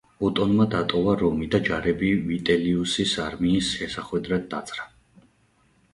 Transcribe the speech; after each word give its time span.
ოტონმა 0.27 0.63
დატოვა 0.75 1.13
რომი 1.19 1.49
და 1.55 1.59
ჯარები 1.67 2.09
ვიტელიუსის 2.31 3.15
არმიის 3.27 3.69
შესახვედრად 3.77 4.49
დაძრა. 4.55 4.91